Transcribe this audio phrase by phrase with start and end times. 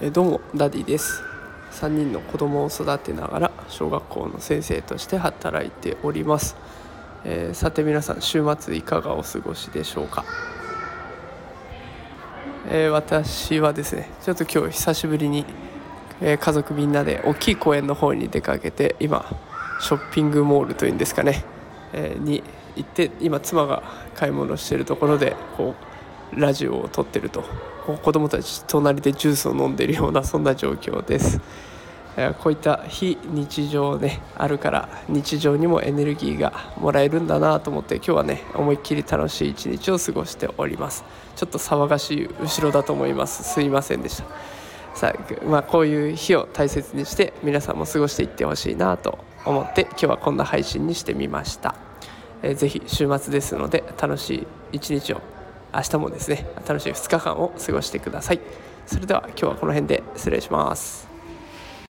[0.00, 1.24] えどうもダディです。
[1.72, 6.56] 3人の子供を育てながら小学校の先生として働いております、
[7.24, 10.24] えー、さて皆さん週末いかがお過ごしでしょうか、
[12.70, 15.44] えー、私はですねちょっと今日久しぶりに、
[16.20, 19.26] えー、家族みんなで大きい公園の方に出かけて今
[19.80, 21.44] ショッピングモールというんですかね、
[21.92, 22.42] えに
[22.76, 23.82] 行って今妻が
[24.14, 25.97] 買い物してるところでこう
[26.34, 27.44] ラジオを撮ってると。
[28.02, 31.40] 子供たち隣でジュースを飲んでるようなそんな状況です。
[32.42, 41.04] こういった非日常ねあるから日常にもエネルギーがもらえるんだなと思って今日はね思いっきり楽しい一日を過ごしております。
[41.36, 43.44] ちょっと騒がしい後ろだと思います。
[43.44, 44.24] すいませんでした。
[44.94, 51.76] さあ、まあ、こういう日を大切にして皆さんも過ごしていってほしいなと思って今日はこんな配信にしてみました、
[52.42, 55.22] えー、ぜひ週末ですので楽しい一日を
[55.74, 58.40] 明日もですね楽しい2日間を過ごしてください。
[58.86, 61.17] それでは今日はこの辺で失礼します。